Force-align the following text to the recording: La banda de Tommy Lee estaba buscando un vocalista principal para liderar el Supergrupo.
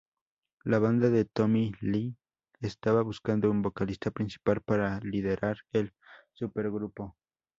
La 0.63 0.79
banda 0.79 1.11
de 1.11 1.25
Tommy 1.25 1.73
Lee 1.79 2.17
estaba 2.59 3.03
buscando 3.03 3.51
un 3.51 3.61
vocalista 3.61 4.09
principal 4.09 4.59
para 4.61 4.99
liderar 5.01 5.57
el 5.73 5.93
Supergrupo. 6.33 7.15